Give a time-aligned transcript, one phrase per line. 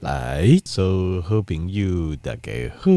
[0.00, 2.88] 来，所有好朋友大家好，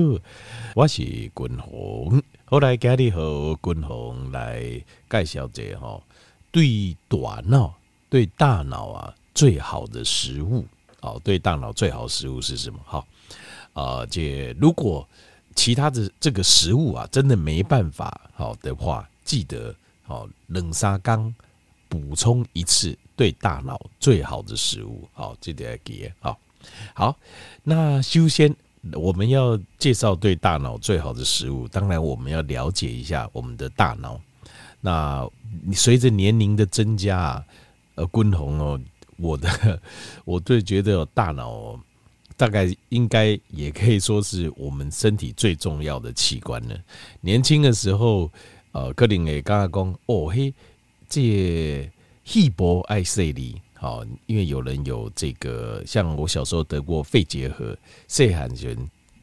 [0.75, 2.21] 我是君鸿。
[2.45, 4.61] 后来家里和君鸿来
[5.09, 5.99] 介绍这哈，
[6.51, 7.73] 对大脑、
[8.07, 10.63] 对大脑啊最好的食物
[10.99, 12.79] 哦，对大脑最好的食物是什么？
[12.85, 13.07] 好，
[13.73, 15.07] 啊，这如果
[15.55, 21.33] 其他的这个食物啊真的没办法好的话，记得好冷沙缸
[21.89, 26.37] 补充一次对大脑最好的食物，好，记得要记好。
[26.93, 27.17] 好，
[27.63, 28.53] 那修仙
[28.93, 31.67] 我们要介绍对大脑最好的食物。
[31.67, 34.19] 当然，我们要了解一下我们的大脑。
[34.79, 35.29] 那
[35.73, 37.45] 随着年龄的增加啊，
[37.95, 38.81] 呃，君鸿哦，
[39.17, 39.79] 我的
[40.25, 41.79] 我对觉得大脑
[42.35, 46.75] 大概应该也可以说是我们身体最重要的器官了。
[47.19, 48.31] 年轻的时候，
[48.71, 50.51] 呃，柯林也刚刚讲哦嘿，
[51.07, 51.91] 这
[52.23, 53.61] 细胞爱细腻。
[53.81, 57.75] 好，因为有人有这个，像我小时候得过肺结核，
[58.07, 58.77] 肺寒全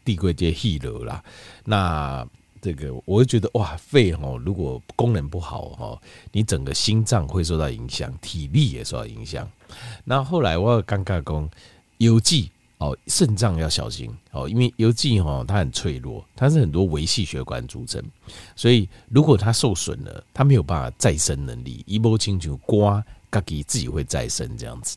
[0.04, 1.22] 地贵接气流啦。
[1.64, 2.27] 那
[2.60, 6.02] 这个我会觉得哇，肺哈，如果功能不好哈，
[6.33, 9.48] 你整个心脏会受到影响，体力也受到影响。
[10.02, 11.48] 那后来我尴尬讲，
[11.98, 18.02] 邮寄哦，肾脏要小心哦，因为邮寄哈，它很脆弱，它是很多微细血管组成，
[18.56, 23.00] 所以如果它受损了，它没有办法再生能力，一波清就刮。
[23.30, 24.96] 自己自己会再生这样子，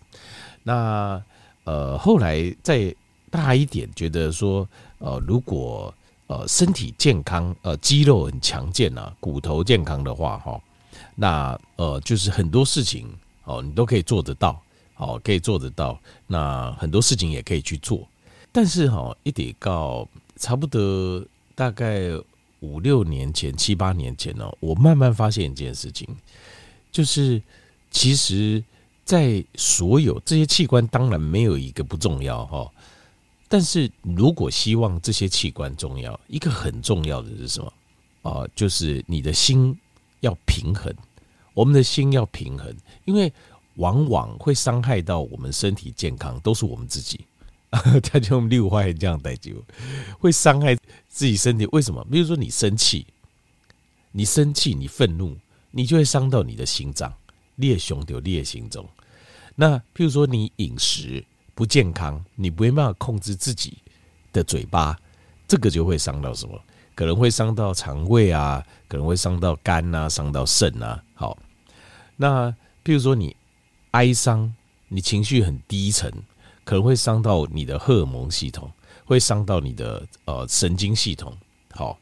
[0.63, 1.21] 那
[1.63, 2.95] 呃后来再
[3.29, 4.67] 大一点，觉得说
[4.99, 5.93] 呃如果
[6.27, 10.61] 呃身体健康，呃肌肉很强健啊，骨头健康的话哈，
[11.15, 13.07] 那呃就是很多事情
[13.43, 14.61] 哦你都可以做得到，
[14.95, 18.07] 哦可以做得到，那很多事情也可以去做，
[18.51, 22.09] 但是哈一得到差不多大概
[22.61, 26.07] 五六年前七八年前呢，我慢慢发现一件事情，
[26.91, 27.41] 就是。
[27.91, 28.63] 其实，
[29.05, 32.71] 在所有这些器官，当然没有一个不重要哈。
[33.47, 37.73] 但是如果希望这些器官重要，一个很重要的是什么
[38.21, 38.47] 啊？
[38.55, 39.77] 就是你的心
[40.21, 40.93] 要平衡。
[41.53, 42.73] 我们的心要平衡，
[43.03, 43.31] 因为
[43.75, 47.19] 往往会伤害到我们身体健康，都是我们自己。
[48.03, 49.51] 他就用六块这样代就
[50.17, 50.75] 会伤害
[51.09, 51.65] 自己身体。
[51.73, 52.01] 为什么？
[52.09, 53.05] 比如说你生气，
[54.13, 55.35] 你生气，你愤怒，
[55.71, 57.13] 你就会伤到你的心脏。
[57.61, 58.85] 烈熊就烈心中，
[59.55, 61.23] 那譬如说你饮食
[61.55, 63.77] 不健康，你没办法控制自己
[64.33, 64.99] 的嘴巴，
[65.47, 66.59] 这个就会伤到什么？
[66.93, 71.01] 可能会伤到肠胃啊，可能会伤到肝啊，伤到肾啊。
[71.13, 71.37] 好，
[72.17, 72.49] 那
[72.83, 73.35] 譬如说你
[73.91, 74.53] 哀伤，
[74.89, 76.11] 你情绪很低沉，
[76.63, 78.69] 可能会伤到你的荷尔蒙系统，
[79.05, 81.35] 会伤到你的呃神经系统。
[81.71, 81.97] 好，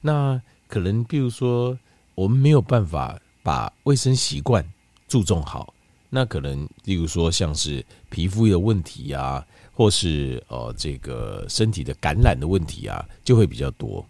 [0.00, 1.78] 那可能譬如说
[2.14, 4.64] 我们没有办法把卫生习惯。
[5.12, 5.74] 注重好，
[6.08, 14.02] 那可能例如说像是皮肤的问题啊，或是呃这个身体的感染的问题啊，就会比较多。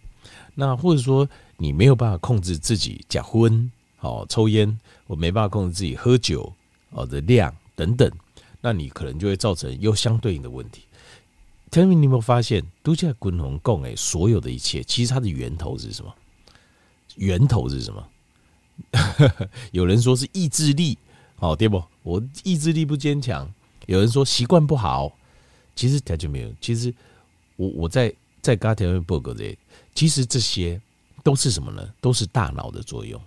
[0.54, 3.68] 那或者说你没有办法控制自己假婚，
[3.98, 6.52] 哦抽烟，我没办法控制自己喝酒
[6.90, 8.08] 哦的量等等，
[8.60, 10.82] 那你可能就会造成又相对应的问题。
[11.72, 16.14] 天明，你有没有发现，都在滚红共诶，所有的一切其实它的源头是什么？
[17.16, 18.06] 源头是什么？
[19.72, 20.98] 有人说是意志力，
[21.38, 21.82] 哦，对不？
[22.02, 23.48] 我意志力不坚强。
[23.86, 25.12] 有人说习惯不好，
[25.74, 26.52] 其实他就没有。
[26.60, 26.92] 其实
[27.56, 29.56] 我我在在刚才报告这，
[29.94, 30.80] 其实这些
[31.22, 31.88] 都是什么呢？
[32.00, 33.20] 都是大脑的作用，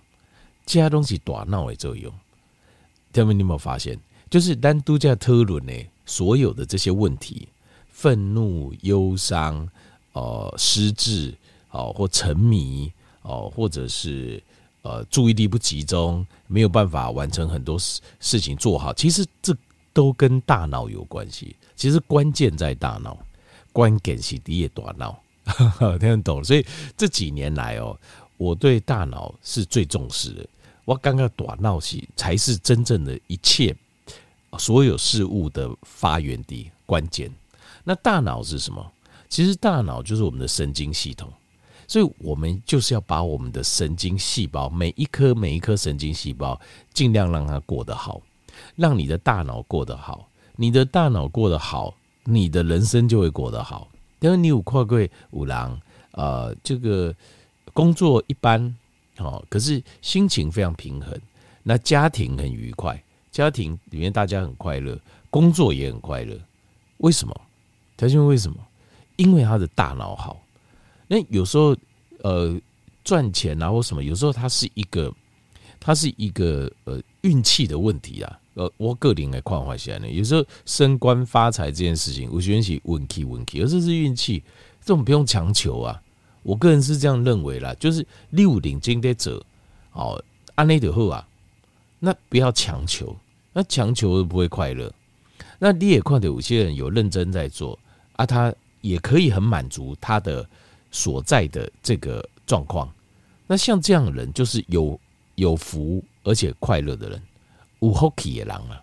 [0.64, 2.12] 其他东西大脑的作用。
[3.12, 3.98] 天明，你有没有发现？
[4.30, 5.72] 就是单独在特论呢，
[6.04, 7.48] 所有的这些问题，
[7.88, 9.68] 愤怒、忧伤、
[10.12, 11.34] 呃，失智，
[11.70, 12.92] 哦，或沉迷，
[13.22, 14.42] 哦，或者是。
[14.86, 18.94] 呃，注意力不集中，没有办法完成很多事事情做好。
[18.94, 19.52] 其实这
[19.92, 21.56] 都跟大脑有关系。
[21.74, 23.18] 其实关键在大脑，
[23.72, 25.20] 关键是你也大脑，
[25.98, 26.44] 听得懂？
[26.44, 26.64] 所以
[26.96, 27.98] 这几年来哦，
[28.36, 30.46] 我对大脑是最重视的。
[30.84, 33.74] 我刚刚大脑是才是真正的一切
[34.56, 37.28] 所有事物的发源地，关键。
[37.82, 38.92] 那大脑是什么？
[39.28, 41.28] 其实大脑就是我们的神经系统。
[41.88, 46.60] 所以，我们就是要把我们的神经细胞，每一颗每一颗神经细胞，
[46.92, 48.20] 尽量让它过得好，
[48.74, 50.28] 让你的大脑过得好。
[50.56, 51.94] 你的大脑过得好，
[52.24, 53.88] 你的人生就会过得好。
[54.20, 54.98] 因为你有跨过
[55.30, 55.78] 五郎，
[56.12, 57.14] 呃，这个
[57.72, 58.74] 工作一般，
[59.18, 61.14] 哦，可是心情非常平衡，
[61.62, 63.00] 那家庭很愉快，
[63.30, 64.98] 家庭里面大家很快乐，
[65.28, 66.34] 工作也很快乐。
[66.98, 67.40] 为什么？
[67.96, 68.56] 他因为为什么？
[69.16, 70.40] 因为他的大脑好。
[71.08, 71.76] 那有时候，
[72.22, 72.58] 呃，
[73.04, 75.12] 赚钱啊或什么，有时候它是一个，
[75.78, 78.40] 它是一个呃运气的问题啊。
[78.54, 84.42] 呃，我个人来看法是呢，有时候升官发财这件事情，我觉得是运气运气，而这是运气，
[84.80, 86.02] 这种不用强求啊。
[86.42, 89.44] 我个人是这样认为啦，就是六领金的者，
[89.92, 90.22] 哦，
[90.54, 91.28] 安内的后啊，
[91.98, 93.14] 那不要强求，
[93.52, 94.90] 那强求不会快乐。
[95.58, 97.78] 那你也看到有些人有认真在做
[98.14, 100.48] 啊，他也可以很满足他的
[100.90, 102.92] 所在的这个状况。
[103.46, 104.98] 那像这样的人，就是有
[105.36, 107.22] 有福而且快乐的人，
[107.80, 108.82] 有福气的人啊，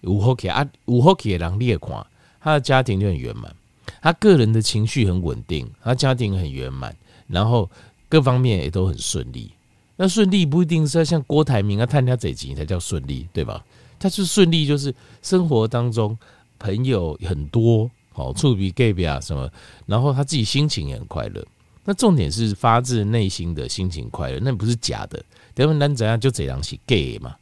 [0.00, 2.06] 有福气啊，有福气的人，你也看
[2.40, 3.54] 他的家庭就很圆满，
[4.00, 6.96] 他个人的情绪很稳定，他家庭很圆满，
[7.26, 7.70] 然后
[8.08, 9.50] 各方面也都很顺利。
[9.96, 13.62] 那顺利不一定是要像郭台铭啊，探家这几才叫顺利，对吧？
[13.98, 16.16] 他是顺利，就是生活当中
[16.58, 19.50] 朋友很多，好处比 gay 比啊什么，
[19.86, 21.44] 然后他自己心情也很快乐。
[21.84, 25.22] 那重点是发自内心的心情快乐，那不是假的。
[25.54, 27.34] 德文男怎样就这样是 gay 嘛？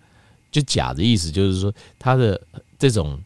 [0.51, 2.41] 就假的意思就是说他的
[2.79, 3.21] 这种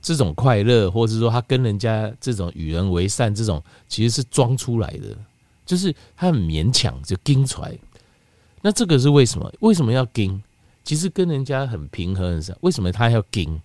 [0.00, 5.16] 这种快乐，或者是说他跟人家这种与人为善，这种其实是装出来的，
[5.66, 7.76] 就是他很勉强就撑出来。
[8.62, 9.52] 那这个是为什么？
[9.60, 10.42] 为什么要跟？
[10.82, 13.60] 其实跟人家很平和很少，为什么他要跟？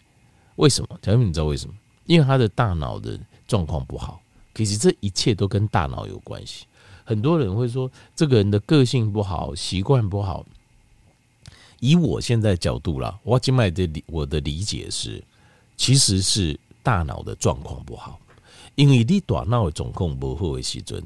[0.57, 0.99] 为什么？
[1.01, 1.73] 小明，你知道为什么？
[2.11, 3.17] 因为他的大脑的
[3.47, 4.21] 状况不好。
[4.53, 6.65] 其实这一切都跟大脑有关系。
[7.05, 10.45] 很多人会说，这个人的个性不好，习惯不好。
[11.79, 15.23] 以我现在角度啦，我今麦的我的理解是，
[15.77, 18.19] 其实是大脑的状况不好。
[18.75, 21.01] 因为你大脑的状况不好的时阵，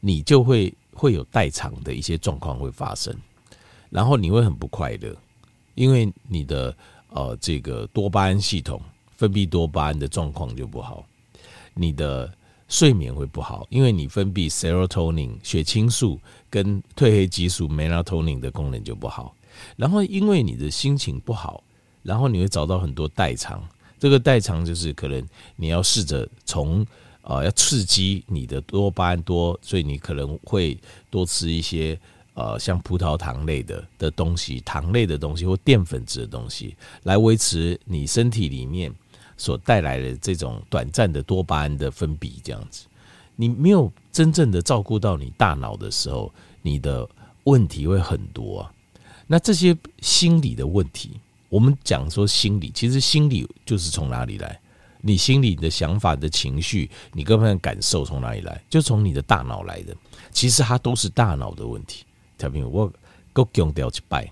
[0.00, 3.14] 你就会会有代偿的一些状况会发生，
[3.90, 5.14] 然后你会很不快乐。
[5.74, 6.74] 因为你的
[7.10, 8.80] 呃这个多巴胺系统
[9.18, 11.04] 分泌多巴胺的状况就不好，
[11.74, 12.32] 你的
[12.68, 16.18] 睡眠会不好，因为你分泌 serotonin 血清素
[16.48, 19.34] 跟褪黑激素 melatonin 的功能就不好，
[19.76, 21.62] 然后因为你的心情不好，
[22.02, 23.62] 然后你会找到很多代偿，
[23.98, 25.22] 这个代偿就是可能
[25.56, 26.86] 你要试着从
[27.22, 30.78] 呃要刺激你的多巴胺多，所以你可能会
[31.10, 31.98] 多吃一些。
[32.34, 38.94] 呃，像葡萄糖类的的东西，糖类的东西或淀粉质的东西，来维持你身体里面
[39.38, 42.86] 所带来的这种短暂的多巴胺的分泌，这样子，
[43.36, 46.30] 你没有真正的照顾到你大脑的时候，
[46.60, 47.08] 你的
[47.44, 48.72] 问题会很多啊。
[49.26, 54.60] 那这些心理的问题，我们讲说心理，其实心理就是从哪里来？
[55.00, 58.60] 你心里的想法的情绪，你各方面感受从哪里来？
[58.68, 59.96] 就从你的大脑来的。
[60.32, 62.04] 其实它都是大脑的问题。
[62.38, 62.92] 小朋友，我
[63.32, 64.28] 够强调一拜，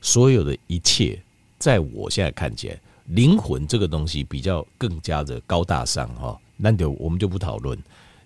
[0.00, 1.20] 所有的一切，
[1.58, 6.38] 在我现在看起来，灵魂这个东西比较更加的高大上哈。
[6.56, 7.76] 那就我们就不讨论，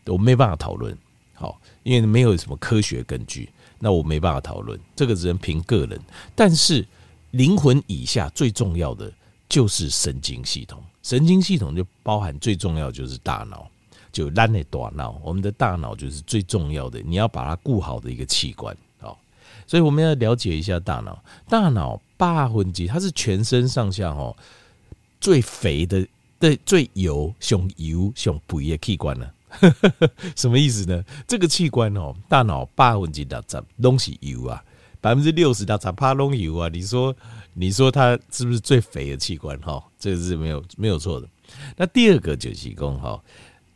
[0.04, 0.96] 我没办法讨论，
[1.34, 3.48] 好，因为没有什么科学根据，
[3.78, 5.98] 那我没办法讨论，这个只能凭个人。
[6.34, 6.86] 但是
[7.30, 9.10] 灵魂以下最重要的
[9.48, 13.66] 就是神经系统，神经系统就包含最重要的就是大脑，
[14.12, 18.76] 就咱的大脑，我们的大脑就是最重要的，你要把它顾好的一个器官。
[19.00, 19.18] 好
[19.66, 21.18] 所以我们要了解一下大脑。
[21.48, 24.36] 大脑八分之它是全身上下哦
[25.20, 26.06] 最肥的、
[26.38, 29.30] 对最油、熊油、熊肥的器官呢？
[30.36, 31.02] 什么意思呢？
[31.26, 34.62] 这个器官哦，大脑八分之六十都是油啊，
[35.00, 36.68] 百分之六十到十趴拢油啊。
[36.68, 37.16] 你说，
[37.54, 39.58] 你说它是不是最肥的器官？
[39.60, 41.26] 哈，这个是没有没有错的。
[41.76, 43.18] 那第二个就是讲哈，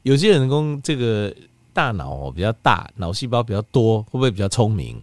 [0.03, 1.35] 有些人讲这个
[1.73, 5.03] 大脑比较大，脑细胞比较多，会不会比较聪明？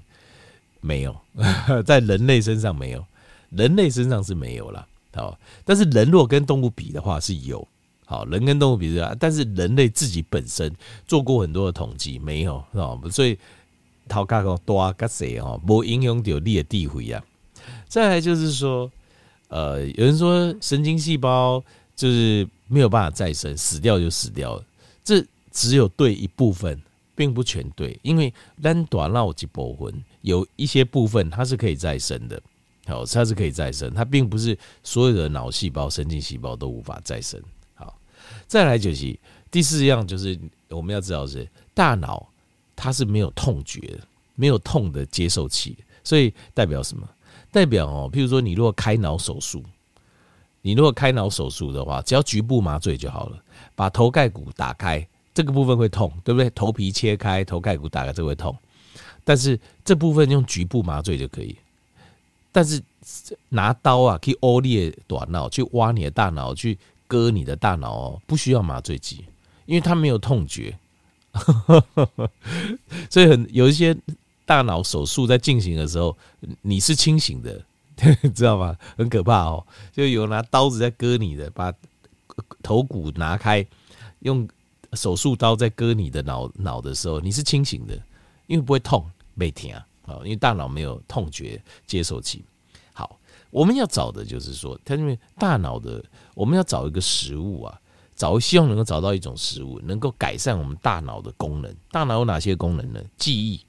[0.81, 1.19] 没有，
[1.83, 3.03] 在人类身上没有，
[3.49, 4.87] 人类身上是没有了。
[5.19, 7.67] 哦，但是人若跟动物比的话是有。
[8.05, 10.73] 好，人跟动物比的，但是人类自己本身
[11.05, 12.99] 做过很多的统计，没有，是吧？
[13.11, 13.37] 所以
[14.07, 17.23] 头壳个多个谁哦，无影响到你的地位啊。
[17.87, 18.91] 再来就是说，
[19.49, 21.63] 呃，有人说神经细胞
[21.95, 24.63] 就是没有办法再生，死掉就死掉了，
[25.03, 26.81] 这只有对一部分。
[27.19, 32.41] 并不全对，因为单短脑及部分有一些部分它是可以再生的，
[32.89, 37.41] 好，它是可以再生，它并不是所有的脑细胞、神经细胞都无法再生。
[37.75, 37.97] 好，
[38.47, 39.17] 再来就是
[39.51, 40.37] 第四样，就是
[40.69, 42.27] 我们要知道是大脑
[42.75, 43.97] 它是没有痛觉，
[44.35, 47.07] 没有痛的接受器，所以代表什么？
[47.51, 49.63] 代表哦，譬如说你如果开脑手术，
[50.61, 53.41] 你如果开脑手术的话，只要局部麻醉就好了，
[53.75, 55.07] 把头盖骨打开。
[55.33, 56.49] 这个部分会痛，对不对？
[56.49, 58.53] 头皮切开，头盖骨打开，这会痛。
[59.23, 61.55] 但是这部分用局部麻醉就可以。
[62.51, 62.81] 但是
[63.49, 66.77] 拿刀啊，可以挖裂大脑，去挖你的大脑，去
[67.07, 69.25] 割你的大脑哦，不需要麻醉剂，
[69.65, 70.77] 因为它没有痛觉。
[73.09, 73.95] 所以很有一些
[74.45, 76.17] 大脑手术在进行的时候，
[76.61, 77.63] 你是清醒的，
[78.33, 78.75] 知道吗？
[78.97, 81.71] 很可怕哦，就有拿刀子在割你的，把
[82.63, 83.65] 头骨拿开，
[84.19, 84.47] 用
[84.93, 87.93] 手术刀在割你的脑脑的时候，你是清醒的，
[88.47, 89.85] 因为不会痛，没疼啊，
[90.23, 92.43] 因为大脑没有痛觉接受器。
[92.93, 96.03] 好，我们要找的就是说，它因为大脑的，
[96.35, 97.79] 我们要找一个食物啊。
[98.15, 101.73] 找希望能够找到一种食物，能够改善我们大脑的功能。
[101.89, 103.01] 大脑有哪些功能呢？
[103.15, 103.65] 记忆、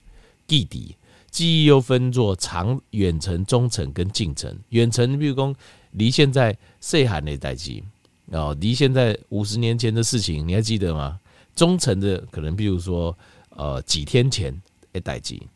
[0.49, 0.97] 记忆，
[1.31, 4.53] 记忆又分作长、远程、中程跟近程。
[4.71, 5.55] 远程，比如说
[5.93, 7.85] 离现在岁寒的代际
[8.33, 11.21] 哦，离现在五十年前的事情，你还记得吗？
[11.55, 13.17] 中程的可能，比如说
[13.51, 14.53] 呃几天前
[14.93, 15.47] 的代际，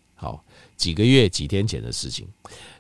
[0.77, 2.27] 几个月、几天前的事情，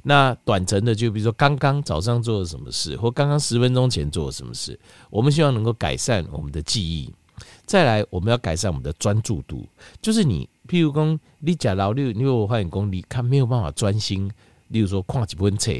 [0.03, 4.79] 那短程的就比如说刚刚早上做了什么事，或刚刚十分钟前做了什么事，
[5.11, 7.13] 我们希望能够改善我们的记忆。
[7.67, 9.67] 再来，我们要改善我们的专注度，
[10.03, 14.31] 就是你，譬如说你假劳六，因为我发现功力，他没有办法专心。
[14.69, 15.73] 例如说看几本册，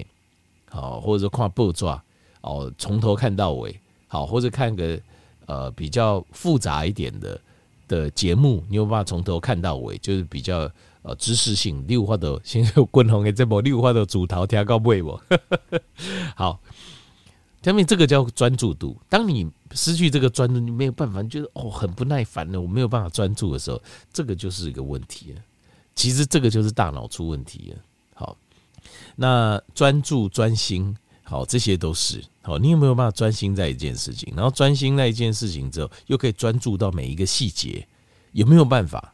[0.71, 1.85] 好，或者说看报纸，
[2.41, 3.79] 哦，从头看到尾，
[4.09, 4.99] 好，或者看个
[5.47, 7.41] 呃比较复杂一点的
[7.87, 10.71] 的节目，你有办法从头看到尾，就是比较。
[11.05, 15.21] 呃，知识性六花 的，先有共同的这部六花的主头听到尾不？
[16.35, 16.59] 好，
[17.63, 18.97] 下面这个叫专注度。
[19.11, 23.81] 当你失去这个专注，你没有办法，你觉得哦很不耐烦了，我没有办法专注的时候，
[24.15, 25.41] 这个就是一个问题了。
[25.95, 27.83] 其实这个就是大脑出问题了。
[28.15, 28.37] 好，
[29.15, 32.57] 那专注、专心，好，这些都是好。
[32.57, 34.33] 你有没有办法专心在一件事情？
[34.35, 37.87] 然后专心在一件事情之后，又可以专注到每一个细节，
[38.33, 39.14] 有没有办法？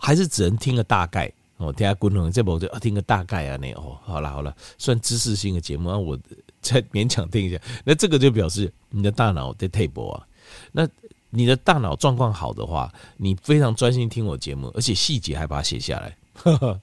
[0.00, 6.18] 还是只能听个大概哦，听下观众这部就听个大概啊，那哦，好了好了，算知识性的节目，那我
[6.60, 7.58] 再勉强听一下。
[7.84, 10.26] 那这个就表示你的大脑在退步啊。
[10.72, 10.88] 那
[11.30, 16.80] 你的大脑状况好的话，你非常专心听我节目，而且细节还把它写下来，呵呵，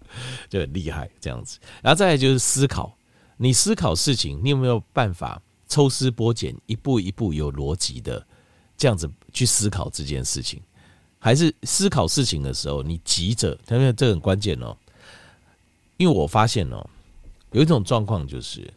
[0.50, 1.60] 就很厉害这样子。
[1.82, 2.96] 然后再来就是思考，
[3.38, 8.26] 你思考事情，你有没有办法抽丝剥茧，一步一步有逻辑的
[8.78, 10.62] 这样子去思考这件事情？
[11.24, 14.76] 还是思考事情的时候，你急着，因为这很关键哦。
[15.98, 16.84] 因为我发现哦，
[17.52, 18.68] 有一种状况就是，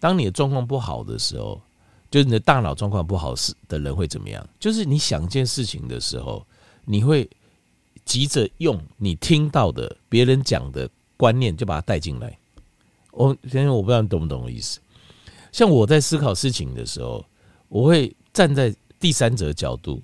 [0.00, 1.62] 当你的状况不好的时候，
[2.10, 4.44] 就是你的大脑状况不好时的人会怎么样？
[4.58, 6.44] 就是你想一件事情的时候，
[6.84, 7.30] 你会
[8.04, 12.36] 急着用你听到的别人讲的观念就把它带进来。
[13.12, 14.80] 我先生，我不知道你懂不懂我意思。
[15.52, 17.24] 像我在思考事情的时候，
[17.68, 20.02] 我会站在第三者角度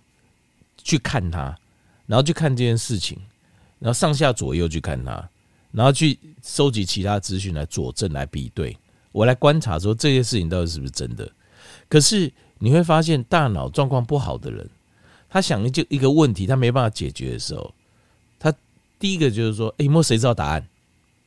[0.85, 1.59] 去看他。
[2.09, 3.17] 然后去看这件事情，
[3.79, 5.29] 然后上下左右去看它，
[5.71, 8.77] 然后去收集其他资讯来佐证、来比对，
[9.13, 11.31] 我来观察说这件事情到底是不是真的。
[11.87, 14.69] 可是你会发现，大脑状况不好的人，
[15.29, 17.75] 他想就一个问题，他没办法解决的时候，
[18.39, 18.53] 他
[18.99, 20.67] 第一个就是说：“诶，有没有谁知道答案？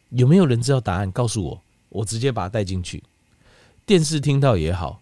[0.10, 1.12] 有没有人知道答案？
[1.12, 3.04] 告诉我，我直接把它带进去。
[3.86, 5.00] 电视听到也好，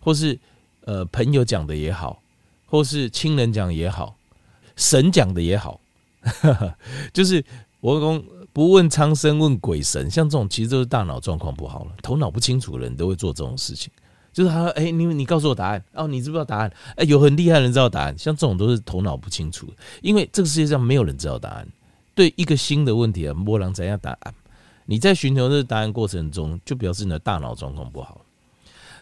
[0.00, 0.38] 或是
[0.84, 2.22] 呃朋友讲的也好，
[2.66, 4.14] 或是亲人讲也好。”
[4.78, 5.78] 神讲的也好，
[7.12, 7.44] 就是
[7.80, 13.90] 我讲不问苍生问鬼神，像这种其实都是大脑状况不好了，头脑不清楚的人都会做这种事情。
[14.32, 16.72] 就是他说：“哎，你你告诉我答案哦，你知不知道答案？
[16.94, 19.66] 哎，有很厉害的人知道答案，像这种都是头脑不清楚，
[20.00, 21.66] 因为这个世界上没有人知道答案。
[22.14, 24.34] 对一个新的问题啊，没人怎样答案？
[24.86, 28.20] 你在寻求这个答案过程中，就表示你的大脑状况不好。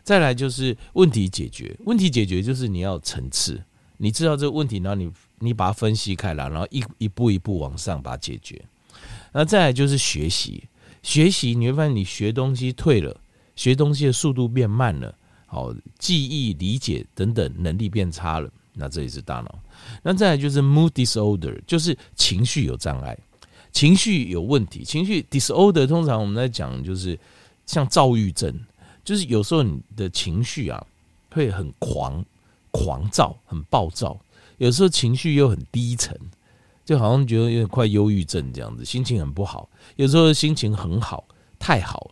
[0.02, 3.62] 再来就是问题解决，问题解决就是你要层次，
[3.98, 5.10] 你知道这个问题，然后你。
[5.38, 8.62] 你把它分析开来，然后一一步一步往上把它解决。
[9.32, 10.64] 那再来就是学习，
[11.02, 13.14] 学习你会发现你学东西退了，
[13.54, 15.14] 学东西的速度变慢了，
[15.46, 18.50] 好，记忆、理解等等能力变差了。
[18.78, 19.58] 那这也是大脑。
[20.02, 23.16] 那再来就是 mood disorder，就是情绪有障碍，
[23.72, 24.84] 情绪有问题。
[24.84, 27.18] 情绪 disorder 通常我们在讲就是
[27.64, 28.54] 像躁郁症，
[29.02, 30.86] 就是有时候你的情绪啊
[31.30, 32.24] 会很狂、
[32.70, 34.18] 狂躁、很暴躁。
[34.58, 36.18] 有时候情绪又很低沉，
[36.84, 39.68] 就好像觉得有点快忧郁症这样子，心情很不好。
[39.96, 41.24] 有时候心情很好，
[41.58, 42.10] 太好，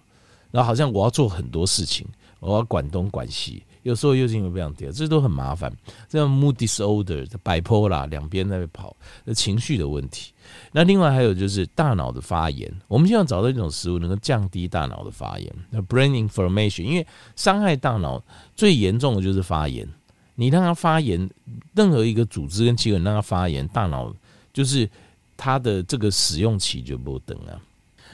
[0.51, 2.07] 然后好像我要做很多事情，
[2.41, 3.63] 我要管东管西。
[3.83, 5.71] 有时候又是因为这样子，这都很麻烦。
[6.09, 8.97] 这样 mood disorder、摆坡啦两边在跑，
[9.35, 10.33] 情绪的问题。
[10.73, 15.55] 那另外还有就是大脑的发炎，我们希望找到一种食物能够降低大脑的发炎。
[15.69, 18.23] 那 brain inflammation，因为伤害大脑
[18.57, 19.87] 最严重的就是发炎。
[20.35, 21.29] 你让它发炎，
[21.75, 24.15] 任何一个组织跟器官让它发炎，大脑
[24.53, 24.89] 就是
[25.37, 27.61] 它的这个使用期就不等啊。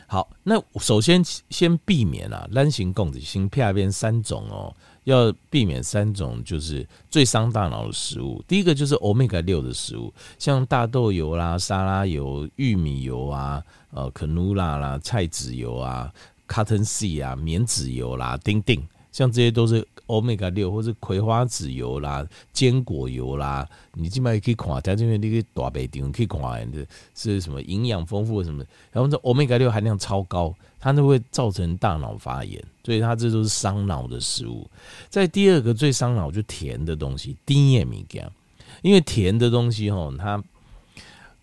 [0.07, 4.75] 好，那首先先避免啊，单型共子型 P R 边三种哦，
[5.05, 8.43] 要避免三种就是最伤大脑的食物。
[8.49, 13.63] 第一个就是 Omega 六的食物，像大豆油啦、沙拉油、玉米油啊、
[13.93, 16.13] 呃、可努拉啦、菜籽油啊。
[16.49, 26.41] cotton seed 啊，棉籽油啦，丁丁，像这些都是 omega 六，或是葵花籽油啦，坚果油啦，你基本上可以看，在这边那个大白丁可以看
[26.71, 34.69] 的是什么营养丰富什么，然后这 omega 六含量超高，它都会造成大脑发炎，所以它这都是伤脑的食物。
[35.09, 38.31] 在第二个最伤脑就甜的东西，甜的物件，
[38.83, 40.43] 因为甜的东西哈，它。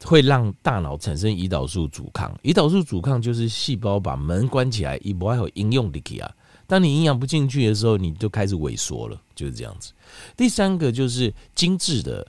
[0.06, 6.32] 会让大脑产生胰岛素阻抗，胰岛素阻抗就是细胞把门关起来，一不爱有应用力气啊。
[6.68, 9.94] 当你营养不进去的时候，你就开始萎缩了，就是这样子。
[10.36, 12.28] 第三个就是精致的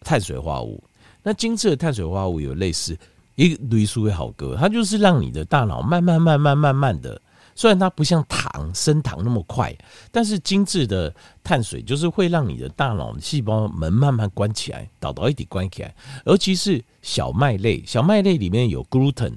[0.00, 0.82] 碳水化合物，
[1.22, 2.96] 那精致的碳水化合物有类似
[3.34, 7.20] 一个类似好歌，它就是让你的大脑慢慢慢慢慢慢的。
[7.56, 9.76] 虽然它不像糖升糖那么快，
[10.10, 15.94] 但是精致的碳水就是会让你的大脑细胞门慢慢关起来，导导一点关起来。
[16.24, 19.34] 尤其是小麦类，小麦类里面有 gluten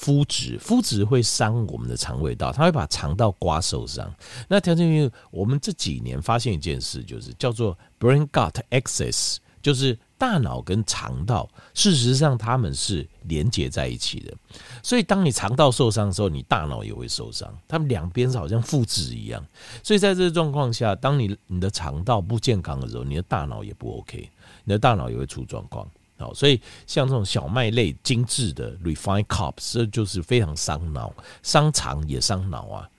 [0.00, 4.12] 麸质，麸质会伤我们的肠胃道，它会把肠道刮受伤。
[4.48, 9.98] 那条件因为我们这几年发现一件事，就是叫做 brain gut axis，就是。
[10.20, 14.34] 大脑跟肠道，事实上他们是连接在一起的，
[14.82, 17.56] 所以当你肠道受伤的时候，你大脑也会受伤。
[17.68, 19.40] 他们两边是好像复制一样，
[19.80, 24.28] 所以在这个状况下，当你你的肠道不健康的时候，你的大脑也不 OK，
[24.64, 25.88] 你的大脑也会出状况。
[26.18, 32.90] 好，所以像这种小麦类精致的 refined carbs，这就是非常伤脑、伤肠也伤脑啊。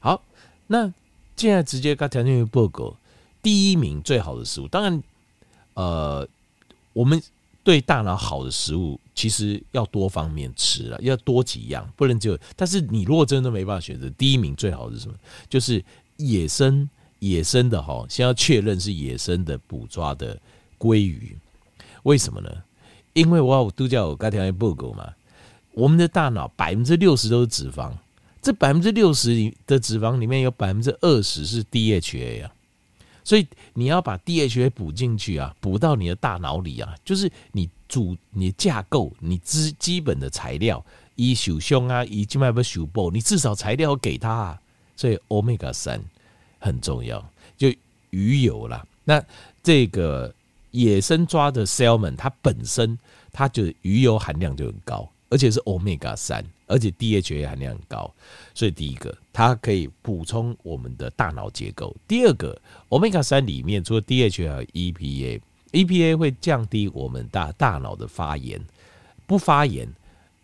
[0.00, 0.22] 好，
[0.66, 0.92] 那
[1.36, 2.94] 现在直接跟条件报告，
[3.42, 5.02] 第一名最好的食物，当然，
[5.74, 6.28] 呃。
[6.96, 7.20] 我们
[7.64, 12.38] 对大脑好的食物，其实要多方面吃了，要多几样，不能就。
[12.54, 15.14] 但是你如果真的没办法选择，第一名最好是什么？
[15.48, 15.84] 就是
[16.18, 16.88] 野生
[17.18, 20.40] 野生的哈，先要确认是野生的捕抓的
[20.78, 21.36] 鲑鱼。
[22.04, 22.50] 为什么呢？
[23.12, 25.12] 因为我有都叫我刚才报告嘛，
[25.72, 27.92] 我们的大脑百分之六十都是脂肪，
[28.40, 32.52] 这百分之六十的脂肪里面有百分之二十是 DHA 啊。
[33.22, 44.60] 所以你要把 DHA 补进去啊，补到你的大脑里啊，就是你主你架构你基基本的材料，以手胸啊，以静脉不手部，你至少材料给他啊。
[44.96, 46.02] 所以 Omega 三
[46.58, 47.72] 很重要，就
[48.10, 48.86] 鱼油啦。
[49.04, 49.24] 那
[49.62, 50.34] 这个
[50.74, 52.98] 野生抓的 Salmon，它本身
[53.32, 55.08] 它就鱼油含量就很高。
[55.30, 58.08] 而且是 Omega 三，而且 DHA 含量很高，
[58.54, 61.96] 所以第一个它可以补充我们的大脑结构。
[62.06, 62.56] 第二个
[62.90, 68.60] ，Omega 三里面除了 DHA 还有 EPA，EPA 会降低我们大大脑的发炎，
[69.26, 69.92] 不发炎，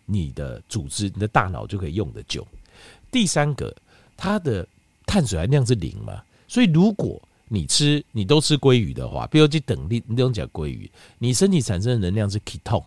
[0.05, 2.45] 你的组织、你的大脑就可以用得久。
[3.09, 3.73] 第三个，
[4.17, 4.67] 它的
[5.05, 7.21] 碳水含量是零嘛，所以如果
[7.53, 12.85] 你吃你都吃鲑鱼的话，比如去等你，你都讲鲑鱼，你身体产生的能量是 ketone。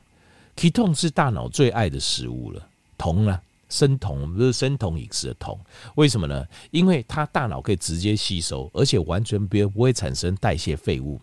[0.57, 5.59] ketone 是大脑最爱的食物了，酮啊，生酮不是生酮饮食的酮，
[5.96, 6.46] 为什么呢？
[6.70, 11.20] 因为它大脑可以直接吸收，而且完全不不会产生代谢废物，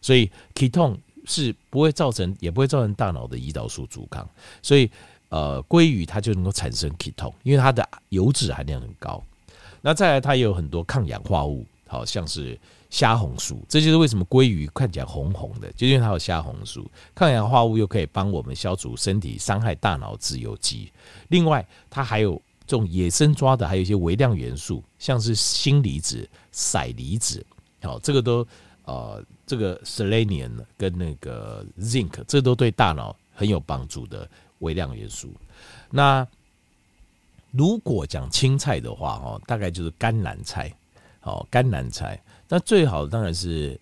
[0.00, 4.26] 所以 ketone 是不会造成，也不会造成大脑的胰岛素阻抗，
[4.62, 4.90] 所以
[5.28, 9.22] 呃，鲑鱼它就能够产生 ketone，因为它的油脂含量很高，
[9.82, 12.58] 那再来它也有很多抗氧化物，好像是。
[12.88, 20.90] 虾红素，这就是为什么鲑鱼看起来红红的，就因为它有虾红素，抗氧化物又可以帮我们消除身体伤害大脑自由基。
[21.28, 27.44] 另外，它还有这种野生抓的，还有一些微量元素，像是锌离子、硒离子，
[27.82, 28.46] 好，这个都
[28.84, 34.26] 呃，这个 selenium 跟那个 zinc，这都对大脑很有帮助的
[34.60, 35.34] 微量元素。
[35.90, 36.26] 那
[37.50, 40.72] 如果讲青菜的话，哦，大概就是甘蓝菜，
[41.26, 42.18] 哦，甘蓝菜。
[42.48, 43.78] 那最好的当然是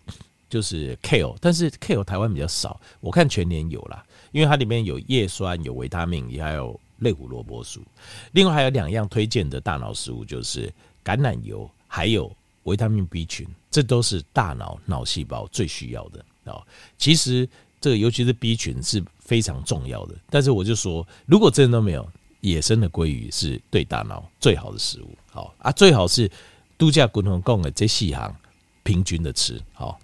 [0.48, 4.02] 就是 kale，但是 kale 台湾比较少，我看全年有啦，
[4.32, 7.82] 因为它里面有叶酸、有维他命，也还有类胡萝卜素。
[8.32, 10.72] 另外还有两样推荐的大脑食物，就是
[11.04, 16.66] 橄榄油，还有维他命 B 群，这都是大脑脑细胞最需要的哦。
[16.96, 17.46] 其实
[17.80, 22.08] 这个尤其是 B 群是非常重要的，但是我就说，如果真的都没有，
[22.40, 25.10] 野生的鲑鱼是对大脑最好的食物。
[25.30, 26.30] 好啊，最好是
[26.76, 28.36] 度假滚筒讲的这四行。
[28.84, 29.98] 平均的词，好。